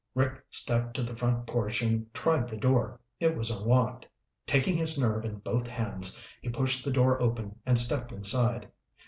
Rick 0.15 0.43
stepped 0.49 0.95
to 0.95 1.03
the 1.03 1.15
front 1.15 1.45
porch 1.45 1.83
and 1.83 2.11
tried 2.11 2.49
the 2.49 2.57
door. 2.57 2.99
It 3.19 3.37
was 3.37 3.51
unlocked. 3.51 4.07
Taking 4.47 4.75
his 4.75 4.99
nerve 4.99 5.25
in 5.25 5.35
both 5.35 5.67
hands, 5.67 6.19
he 6.41 6.49
pushed 6.49 6.83
the 6.83 6.89
door 6.91 7.21
open 7.21 7.59
and 7.67 7.77
stepped 7.77 8.11
inside. 8.11 8.67